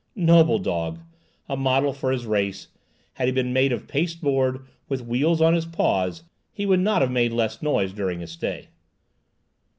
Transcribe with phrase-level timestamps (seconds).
[0.15, 0.97] Noble dog!—
[1.47, 2.69] a model for his race.
[3.13, 7.11] Had he been made of pasteboard, with wheels on his paws, he would not have
[7.11, 8.69] made less noise during his stay.